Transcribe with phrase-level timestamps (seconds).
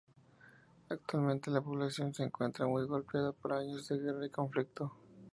[0.89, 4.91] Actualmente la población se encuentra muy golpeada por años de guerra y conflicto.